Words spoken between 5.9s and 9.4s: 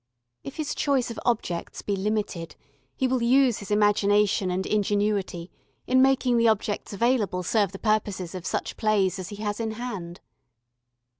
making the objects available serve the purposes of such plays as he